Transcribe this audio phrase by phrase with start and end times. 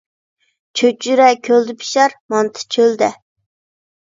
[0.79, 3.11] چۆچۈرە كۆلدە پىشار، مانتا چۆلدە